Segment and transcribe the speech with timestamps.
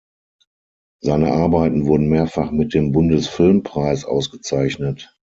[1.03, 5.15] Seine Arbeiten wurden mehrfach mit dem Bundesfilmpreis ausgezeichnet.